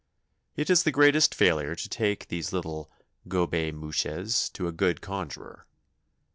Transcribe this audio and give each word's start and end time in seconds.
It 0.55 0.71
is 0.71 0.81
the 0.81 0.89
greatest 0.91 1.35
failure 1.35 1.75
to 1.75 1.87
take 1.87 2.27
these 2.29 2.51
little 2.51 2.89
gobe 3.27 3.71
mouches 3.75 4.49
to 4.53 4.67
a 4.67 4.71
good 4.71 4.99
conjurer. 4.99 5.67